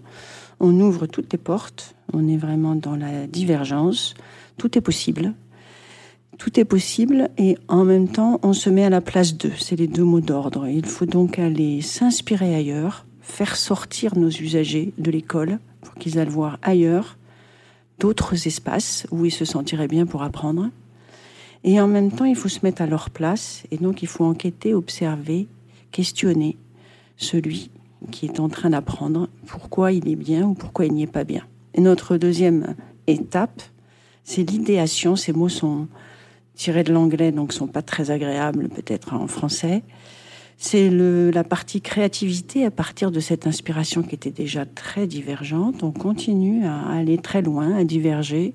[0.60, 1.94] On ouvre toutes les portes.
[2.12, 4.14] On est vraiment dans la divergence.
[4.56, 5.34] Tout est possible.
[6.38, 9.52] Tout est possible et en même temps, on se met à la place d'eux.
[9.58, 10.66] C'est les deux mots d'ordre.
[10.66, 16.26] Il faut donc aller s'inspirer ailleurs, faire sortir nos usagers de l'école pour qu'ils aillent
[16.26, 17.18] voir ailleurs
[18.00, 20.70] d'autres espaces où ils se sentiraient bien pour apprendre
[21.64, 23.64] et en même temps, il faut se mettre à leur place.
[23.70, 25.48] Et donc, il faut enquêter, observer,
[25.90, 26.58] questionner
[27.16, 27.70] celui
[28.10, 31.24] qui est en train d'apprendre pourquoi il est bien ou pourquoi il n'y est pas
[31.24, 31.42] bien.
[31.72, 32.74] Et notre deuxième
[33.06, 33.62] étape,
[34.24, 35.16] c'est l'idéation.
[35.16, 35.88] Ces mots sont
[36.54, 39.82] tirés de l'anglais, donc sont pas très agréables peut-être en français.
[40.58, 45.82] C'est la partie créativité à partir de cette inspiration qui était déjà très divergente.
[45.82, 48.54] On continue à aller très loin, à diverger,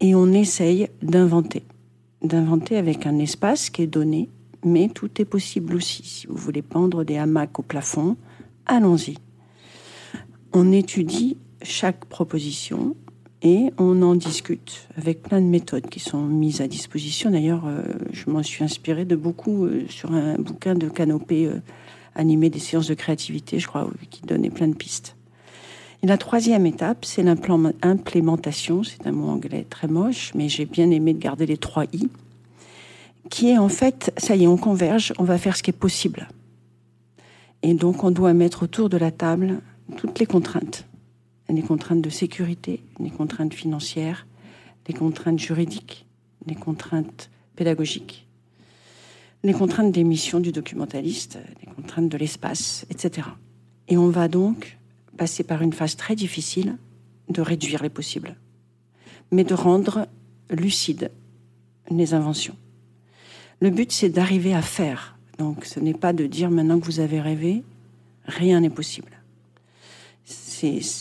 [0.00, 1.64] et on essaye d'inventer
[2.22, 4.28] d'inventer avec un espace qui est donné,
[4.64, 6.02] mais tout est possible aussi.
[6.02, 8.16] Si vous voulez pendre des hamacs au plafond,
[8.66, 9.16] allons-y.
[10.52, 12.96] On étudie chaque proposition
[13.42, 17.30] et on en discute avec plein de méthodes qui sont mises à disposition.
[17.30, 21.60] D'ailleurs, euh, je m'en suis inspirée de beaucoup euh, sur un bouquin de Canopée euh,
[22.14, 25.17] animé des séances de créativité, je crois, qui donnait plein de pistes.
[26.02, 28.84] Et la troisième étape, c'est l'implémentation.
[28.84, 32.08] C'est un mot anglais très moche, mais j'ai bien aimé de garder les trois i,
[33.30, 35.72] qui est en fait, ça y est, on converge, on va faire ce qui est
[35.72, 36.28] possible.
[37.62, 39.60] Et donc, on doit mettre autour de la table
[39.96, 40.86] toutes les contraintes.
[41.48, 44.26] Les contraintes de sécurité, les contraintes financières,
[44.86, 46.06] les contraintes juridiques,
[46.46, 48.28] les contraintes pédagogiques,
[49.42, 53.28] les contraintes des missions du documentaliste, les contraintes de l'espace, etc.
[53.88, 54.77] Et on va donc
[55.18, 56.78] passer par une phase très difficile
[57.28, 58.36] de réduire les possibles,
[59.30, 60.06] mais de rendre
[60.48, 61.10] lucides
[61.90, 62.56] les inventions.
[63.60, 65.18] Le but, c'est d'arriver à faire.
[65.38, 67.64] Donc, ce n'est pas de dire maintenant que vous avez rêvé,
[68.24, 69.12] rien n'est possible.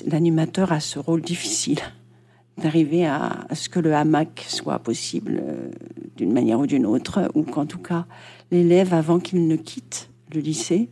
[0.05, 1.79] L'animateur a ce rôle difficile
[2.57, 5.69] d'arriver à, ce que le hamac soit possible euh,
[6.15, 8.05] d'une manière ou d'une autre, ou qu'en tout cas
[8.51, 10.89] l'élève, avant qu'il ne quitte le lycée,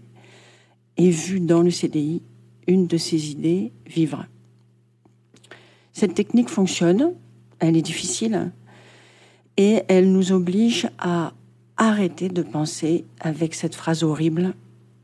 [0.97, 2.21] ait vu dans le CDI
[2.67, 4.25] une de ses idées vivre.
[5.93, 7.13] Cette technique fonctionne,
[7.60, 8.51] elle est difficile,
[9.58, 11.34] et elle nous oblige à
[11.78, 14.54] arrêter de penser avec cette phrase horrible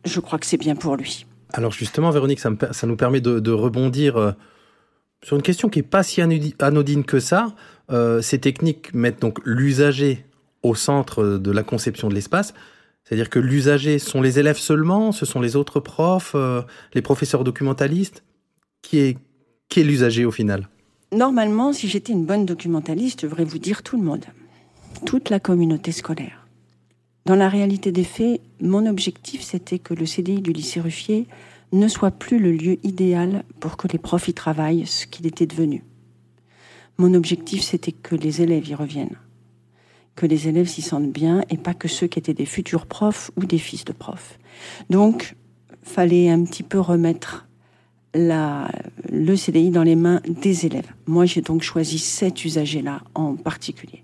[0.06, 1.26] je crois que c'est bien pour lui.
[1.54, 4.32] Alors justement, Véronique, ça, nous permet de, rebondir euh,
[5.24, 7.54] sur une question qui n'est pas si anodine que ça.
[7.92, 10.26] Euh, ces techniques mettent donc l'usager
[10.64, 12.54] au centre de la conception de l'espace.
[13.04, 16.62] C'est-à-dire que l'usager sont les élèves seulement, ce sont les autres profs, euh,
[16.94, 18.24] les professeurs documentalistes.
[18.82, 19.18] Qui
[19.70, 20.68] qui est l'usager au final?
[21.14, 24.26] Normalement, si j'étais une bonne documentaliste, je devrais vous dire tout le monde,
[25.06, 26.46] toute la communauté scolaire.
[27.26, 31.28] Dans la réalité des faits, mon objectif, c'était que le CDI du lycée Ruffier
[31.72, 35.46] ne soit plus le lieu idéal pour que les profs y travaillent, ce qu'il était
[35.46, 35.84] devenu.
[36.98, 39.18] Mon objectif, c'était que les élèves y reviennent
[40.16, 43.32] que les élèves s'y sentent bien et pas que ceux qui étaient des futurs profs
[43.38, 44.38] ou des fils de profs.
[44.90, 45.36] Donc,
[45.84, 47.48] fallait un petit peu remettre
[48.14, 50.92] le CDI dans les mains des élèves.
[51.08, 54.04] Moi, j'ai donc choisi cet usager-là en particulier.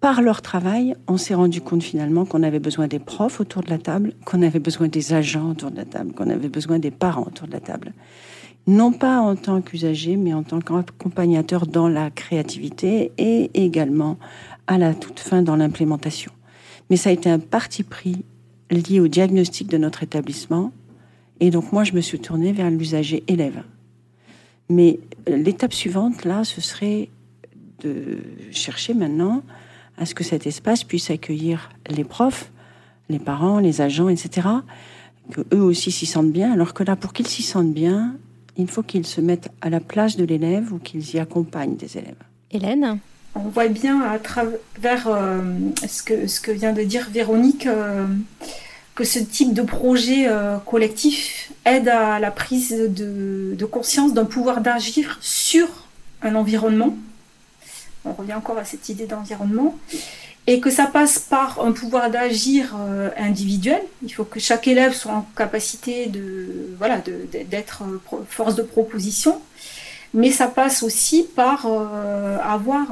[0.00, 3.70] par leur travail, on s'est rendu compte finalement qu'on avait besoin des profs autour de
[3.70, 6.90] la table, qu'on avait besoin des agents autour de la table, qu'on avait besoin des
[6.90, 7.92] parents autour de la table.
[8.66, 14.18] Non pas en tant qu'usagers, mais en tant qu'accompagnateurs dans la créativité et également
[14.70, 16.30] à la toute fin dans l'implémentation.
[16.88, 18.24] Mais ça a été un parti pris
[18.70, 20.72] lié au diagnostic de notre établissement.
[21.40, 23.64] Et donc moi, je me suis tournée vers l'usager élève.
[24.68, 27.08] Mais l'étape suivante, là, ce serait
[27.82, 28.18] de
[28.52, 29.42] chercher maintenant
[29.98, 32.52] à ce que cet espace puisse accueillir les profs,
[33.08, 34.48] les parents, les agents, etc.,
[35.32, 38.16] que eux aussi s'y sentent bien, alors que là, pour qu'ils s'y sentent bien,
[38.56, 41.98] il faut qu'ils se mettent à la place de l'élève ou qu'ils y accompagnent des
[41.98, 42.22] élèves.
[42.52, 43.00] Hélène?
[43.34, 45.40] On voit bien à travers euh,
[45.86, 46.02] ce,
[46.40, 48.06] que, vient de dire Véronique euh,
[48.94, 54.60] que ce type de projet euh, collectif aide à la prise de, conscience d'un pouvoir
[54.60, 55.68] d'agir sur
[56.22, 56.96] un environnement.
[58.04, 59.78] On revient encore à cette idée d'environnement,
[60.46, 62.74] et que ça passe par un pouvoir d'agir
[63.16, 63.82] individuel.
[64.02, 67.82] Il faut que chaque élève soit en capacité d'être
[68.28, 69.40] force de proposition,
[70.14, 72.86] mais ça passe aussi par euh, avoir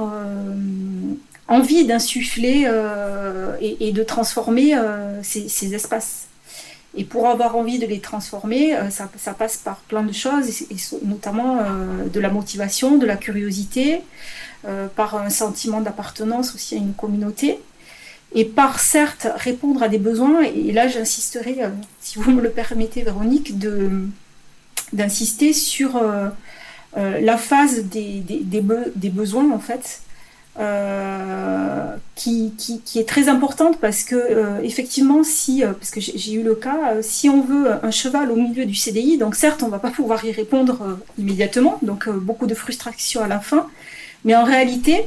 [1.48, 2.70] envie d'insuffler
[3.60, 4.74] et, de transformer
[5.22, 6.26] ces, espaces.
[6.94, 10.46] Et pour avoir envie de les transformer, ça, passe par plein de choses,
[11.02, 11.58] notamment
[12.12, 14.02] de la motivation, de la curiosité,
[14.66, 17.60] euh, par un sentiment d'appartenance aussi à une communauté,
[18.34, 21.68] et par certes répondre à des besoins, et là j'insisterai, euh,
[22.00, 23.54] si vous me le permettez Véronique,
[24.92, 26.28] d'insister sur euh,
[26.96, 30.00] la phase des, des, besoins en fait,
[32.14, 37.00] qui, qui, est très importante parce que effectivement si parce que j'ai eu le cas
[37.02, 40.24] si on veut un cheval au milieu du CDI donc certes on va pas pouvoir
[40.24, 43.68] y répondre immédiatement donc beaucoup de frustration à la fin
[44.24, 45.06] mais en réalité,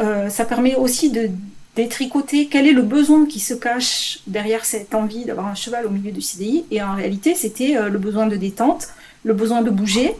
[0.00, 1.30] euh, ça permet aussi de
[1.76, 5.90] détricoter quel est le besoin qui se cache derrière cette envie d'avoir un cheval au
[5.90, 6.64] milieu du CDI.
[6.70, 8.88] Et en réalité, c'était euh, le besoin de détente,
[9.24, 10.14] le besoin de bouger.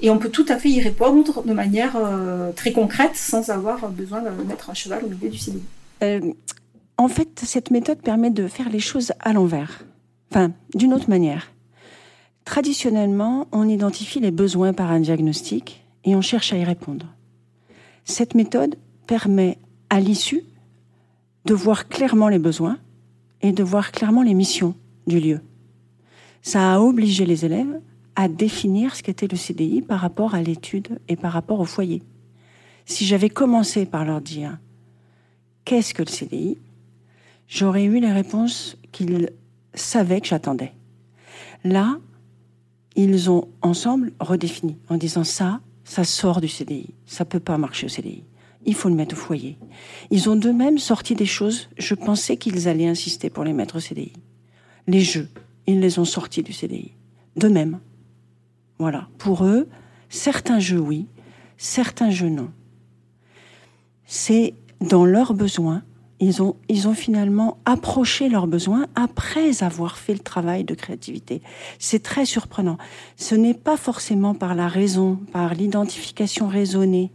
[0.00, 3.88] Et on peut tout à fait y répondre de manière euh, très concrète sans avoir
[3.90, 6.34] besoin de mettre un cheval au milieu du CDI.
[6.98, 9.84] en fait, cette méthode permet de faire les choses à l'envers.
[10.30, 11.52] Enfin, d'une autre manière.
[12.44, 17.06] Traditionnellement, on identifie les besoins par un diagnostic et on cherche à y répondre.
[18.04, 19.58] Cette méthode permet
[19.90, 20.42] à l'issue
[21.44, 22.78] de voir clairement les besoins
[23.42, 24.74] et de voir clairement les missions
[25.06, 25.40] du lieu.
[26.42, 27.80] Ça a obligé les élèves
[28.16, 32.02] à définir ce qu'était le CDI par rapport à l'étude et par rapport au foyer.
[32.84, 34.58] Si j'avais commencé par leur dire
[35.64, 36.58] qu'est-ce que le CDI,
[37.48, 39.30] j'aurais eu les réponses qu'ils
[39.74, 40.72] savaient que j'attendais.
[41.64, 41.98] Là,
[42.96, 46.94] ils ont ensemble redéfini en disant ça, ça sort du CDI.
[47.06, 48.24] Ça peut pas marcher au CDI.
[48.64, 49.58] Il faut le mettre au foyer.
[50.10, 51.68] Ils ont d'eux-mêmes sorti des choses.
[51.78, 54.12] Je pensais qu'ils allaient insister pour les mettre au CDI.
[54.86, 55.28] Les jeux,
[55.66, 56.92] ils les ont sortis du CDI.
[57.36, 57.80] D'eux-mêmes.
[58.82, 59.06] Voilà.
[59.16, 59.68] Pour eux,
[60.08, 61.06] certains jeux oui,
[61.56, 62.50] certains jeux non.
[64.06, 65.84] C'est dans leurs besoins
[66.18, 71.42] ils ont, ils ont finalement approché leurs besoins après avoir fait le travail de créativité.
[71.78, 72.76] C'est très surprenant.
[73.14, 77.12] Ce n'est pas forcément par la raison, par l'identification raisonnée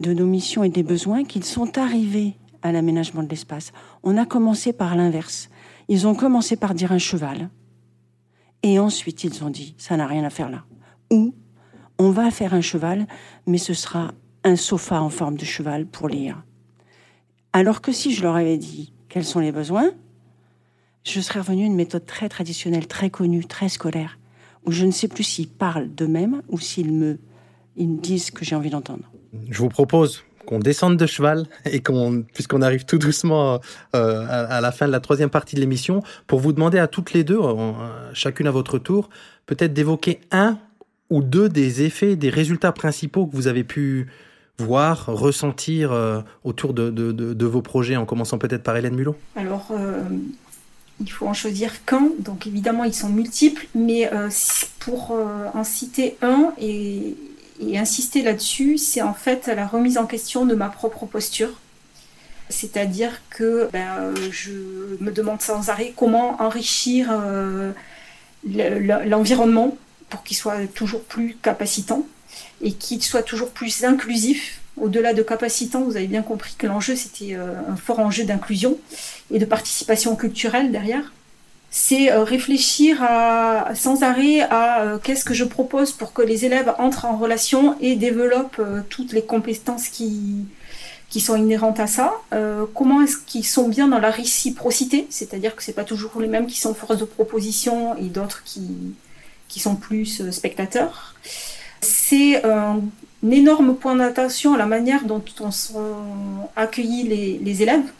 [0.00, 3.70] de nos missions et des besoins qu'ils sont arrivés à l'aménagement de l'espace.
[4.02, 5.48] On a commencé par l'inverse.
[5.86, 7.50] Ils ont commencé par dire un cheval.
[8.64, 10.64] Et ensuite, ils ont dit, ça n'a rien à faire là.
[11.10, 11.34] Ou,
[11.98, 13.06] on va faire un cheval,
[13.46, 14.12] mais ce sera
[14.44, 16.42] un sofa en forme de cheval pour lire
[17.52, 19.90] alors que si je leur avais dit quels sont les besoins,
[21.04, 24.18] je serais revenu à une méthode très traditionnelle, très connue, très scolaire,
[24.66, 27.18] où je ne sais plus s'ils parlent d'eux-mêmes ou s'ils me,
[27.76, 29.10] disent ce que j'ai envie d'entendre.
[29.48, 33.60] Je vous propose qu'on descende de cheval et qu'on, puisqu'on arrive tout doucement
[33.96, 37.12] euh, à, la fin de la troisième partie de l'émission, pour vous demander à toutes
[37.12, 37.40] les deux,
[38.12, 39.08] chacune à votre tour,
[39.46, 40.58] peut-être d'évoquer un
[41.10, 44.06] ou deux des effets, des résultats principaux que vous avez pu
[44.58, 49.16] voir, ressentir euh, autour de, vos projets, en commençant peut-être par Hélène Mulot?
[49.36, 50.02] Alors, euh,
[51.00, 54.28] il faut en choisir qu'un, donc évidemment ils sont multiples, mais euh,
[54.80, 55.16] pour
[55.54, 57.14] en citer un et,
[57.74, 61.50] insister là-dessus, c'est en fait la remise en question de ma propre posture.
[62.50, 64.52] C'est-à-dire que ben, je
[65.00, 67.12] me demande sans arrêt comment enrichir
[68.44, 69.76] l'environnement
[70.08, 72.06] pour qu'il soit toujours plus capacitant
[72.62, 74.60] et qu'il soit toujours plus inclusif.
[74.76, 78.78] Au-delà de capacitant, vous avez bien compris que l'enjeu, c'était euh, un fort enjeu d'inclusion
[79.32, 81.12] et de participation culturelle derrière.
[81.70, 82.98] C'est euh, réfléchir
[83.74, 87.76] sans arrêt à euh, qu'est-ce que je propose pour que les élèves entrent en relation
[87.80, 90.46] et développent toutes les compétences qui,
[91.10, 92.14] qui sont inhérentes à ça.
[92.74, 96.46] Comment est-ce qu'ils sont bien dans la réciprocité, c'est-à-dire que c'est pas toujours les mêmes
[96.46, 98.62] qui sont force de proposition et d'autres qui,
[99.48, 101.14] qui sont plus euh, spectateurs.
[101.80, 102.80] C'est un,
[103.28, 107.02] énorme point d'attention à la manière dont on sont accueillis
[107.42, 107.90] les, élèves.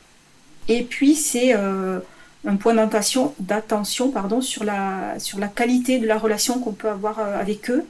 [0.69, 1.99] Et puis c'est euh,
[2.47, 6.89] un point d'attention, d'attention pardon, sur, la, sur la qualité de la relation qu'on peut
[6.89, 7.85] avoir euh, avec eux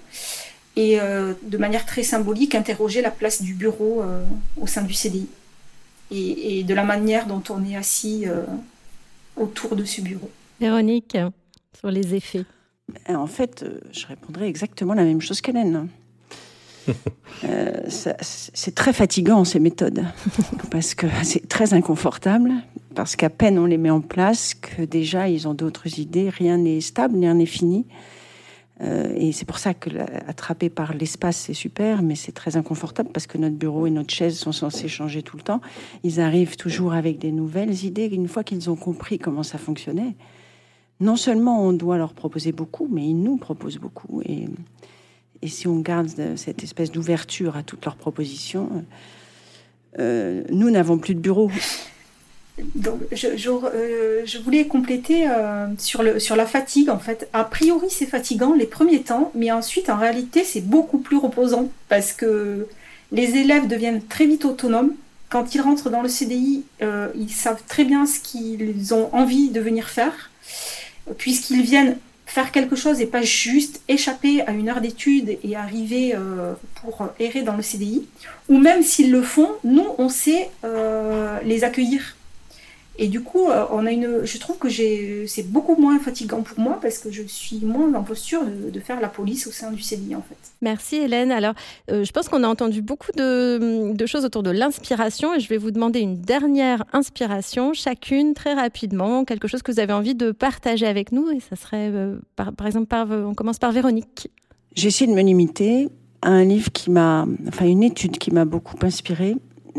[0.77, 4.05] et de manière très symbolique interroger la place du bureau
[4.57, 5.27] au sein du CDI
[6.13, 8.27] et, et, de la manière dont on est assis
[9.37, 10.31] autour de ce bureau.
[10.61, 11.19] Véronique,
[11.77, 12.45] sur les effets.
[13.09, 15.89] En fait, je répondrai exactement la même chose qu'Hélène.
[17.45, 20.03] Euh, c'est très fatigant ces méthodes
[20.72, 22.51] parce que c'est très inconfortable
[22.97, 26.57] parce qu'à peine on les met en place que déjà ils ont d'autres idées, rien
[26.57, 27.86] n'est stable, rien n'est fini.
[28.80, 29.91] Euh, et c'est pour ça que
[30.26, 34.12] attraper par l'espace c'est super, mais c'est très inconfortable parce que notre bureau et notre
[34.12, 35.61] chaise sont censés changer tout le temps.
[36.03, 38.07] Ils arrivent toujours avec des nouvelles idées.
[38.07, 40.16] Une fois qu'ils ont compris comment ça fonctionnait,
[41.01, 44.22] non seulement on doit leur proposer beaucoup, mais ils nous proposent beaucoup.
[44.22, 44.49] Et
[45.46, 48.84] si on garde cette espèce d'ouverture à toutes leurs propositions,
[49.99, 51.51] euh, nous n'avons plus de bureau.
[52.74, 56.90] Donc, euh, je voulais compléter euh, sur, sur la fatigue.
[56.90, 60.99] En fait, a priori, c'est fatigant les premiers temps, mais ensuite, en réalité, c'est beaucoup
[60.99, 62.66] plus reposant parce que
[63.12, 64.92] les élèves deviennent très vite autonomes.
[65.28, 69.61] Quand ils rentrent dans le CDI, ils savent très bien ce qu'ils ont envie de
[69.61, 70.30] venir faire,
[71.17, 71.97] puisqu'ils viennent
[72.27, 76.53] faire quelque chose et pas juste échapper à une heure d'études et arriver euh,
[76.83, 78.07] pour errer dans le CDI,
[78.51, 82.18] ou même s'ils le font, nous, on sait euh, les accueillir.
[83.01, 86.59] Et du coup, euh, on a une, je trouve que c'est beaucoup moins fatigant pour
[86.59, 89.70] moi parce que je suis moins en posture de, de, faire la police au sein
[89.70, 90.36] du CDI en fait.
[90.62, 91.30] Merci Hélène.
[91.30, 91.55] Alors,
[91.92, 95.49] euh, je pense qu'on a entendu beaucoup de, de choses autour de l'inspiration et je
[95.49, 100.16] vais vous demander une dernière inspiration, chacune très rapidement, quelque chose que vous avez envie
[100.16, 103.70] de partager avec nous et ça serait euh, par, par, exemple, par, on commence par
[103.70, 104.28] Véronique.
[104.74, 105.88] J'ai essayé de me limiter
[106.22, 109.36] à un livre qui m'a, enfin une étude qui m'a beaucoup inspirée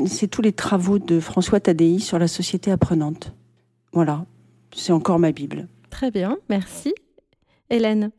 [0.08, 3.34] c'est tous les travaux de François Tadei sur la société apprenante.
[3.92, 4.26] Voilà,
[4.76, 5.68] c'est encore ma Bible.
[5.90, 6.94] Très bien, merci.
[7.70, 8.12] Hélène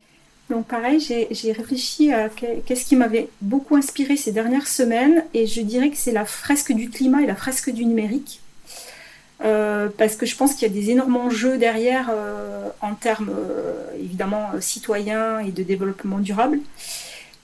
[0.49, 5.61] donc pareil, j'ai réfléchi à qu'est-ce qui m'avait beaucoup inspiré ces dernières semaines et je
[5.61, 8.41] dirais que c'est la fresque du climat et la fresque du numérique.
[9.45, 13.31] Euh, parce que je pense qu'il y a des énormes enjeux derrière euh, en termes
[13.33, 16.59] euh, évidemment citoyens et de développement durable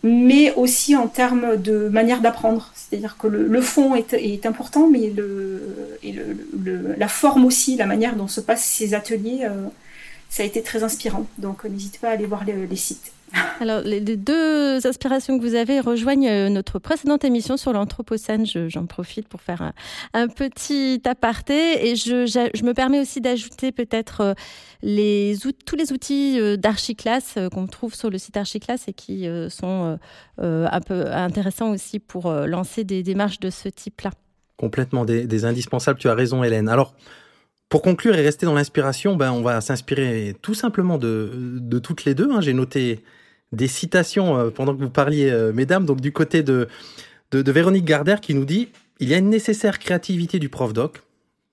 [0.04, 2.72] mais aussi en termes de manière d'apprendre.
[2.76, 8.16] C'est-à-dire que le, fond est, important, mais le, et le, la forme aussi, la manière
[8.16, 9.68] dont se passent ces ateliers, euh,
[10.30, 11.26] ça a été très inspirant.
[11.38, 13.12] Donc n'hésitez pas à aller voir les sites.
[13.60, 18.46] Alors, les deux inspirations que vous avez rejoignent euh, notre précédente émission sur l'Anthropocène.
[18.46, 19.74] J'en profite pour faire un,
[20.14, 26.40] un, petit aparté et je, je, me permets aussi d'ajouter peut-être euh, tous les outils
[26.40, 29.98] euh, d'Archiclass qu'on trouve sur le site Archiclass et qui sont
[30.38, 34.12] un peu intéressants aussi pour lancer des démarches de ce type-là.
[34.58, 36.00] Complètement des, des indispensables.
[36.00, 36.70] Tu as raison, Hélène.
[36.70, 36.96] Alors,
[37.70, 42.06] pour conclure et rester dans l'inspiration, ben on va s'inspirer tout simplement de, de toutes
[42.06, 42.32] les deux.
[42.32, 42.42] Hein.
[42.42, 43.04] J'ai noté
[43.52, 46.68] des citations euh, pendant que vous parliez, euh, mesdames, donc du côté de,
[47.32, 51.02] de, Véronique Garder qui nous dit il y a une nécessaire créativité du prof doc.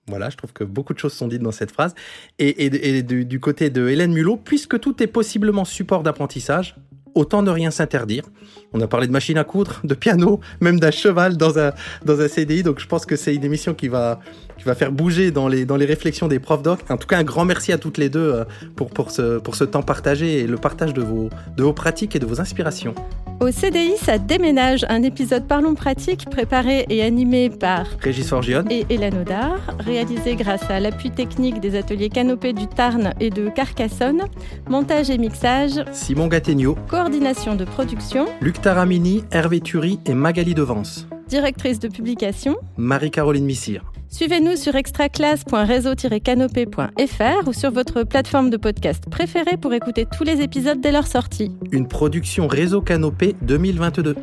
[0.07, 1.95] Voilà, je trouve que beaucoup de choses sont dites dans cette phrase.
[2.37, 6.75] Et, et, et du, du, côté de Hélène Mulot, puisque tout est possiblement support d'apprentissage,
[7.15, 8.25] autant ne rien s'interdire.
[8.73, 11.71] On a parlé de machine à coudre, de piano, même d'un cheval dans un,
[12.03, 12.61] dans un CDI.
[12.61, 14.19] Donc je pense que c'est une émission qui va,
[14.65, 16.79] qui va faire bouger dans les, dans les réflexions des profs doc.
[16.89, 18.45] En tout cas, un grand merci à toutes les deux euh,
[18.75, 22.15] pour, pour, ce, pour ce temps partagé et le partage de vos, de vos pratiques
[22.15, 22.95] et de vos inspirations.
[23.41, 28.87] Au CDI, ça déménage, un épisode Parlons pratique préparé et animé par Régis Forgione et
[28.89, 34.23] Hélène Audard, réalisé grâce à l'appui technique des ateliers Canopée du Tarn et de Carcassonne,
[34.67, 41.05] montage et mixage Simon Gattegno, coordination de production Luc Taramini, Hervé Thury et Magali Devance,
[41.27, 43.83] directrice de publication Marie-Caroline Missire.
[44.09, 50.79] Suivez-nous sur extraclasse.réseau-canopé.fr ou sur votre plateforme de podcast préférée pour écouter tous les épisodes
[50.79, 51.51] dès leur sortie.
[51.71, 54.15] Une production Réseau Canopé 2022.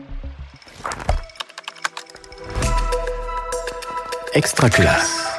[4.34, 5.31] Extraclasse.